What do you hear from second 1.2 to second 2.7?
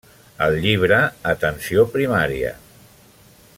Atenció Primària.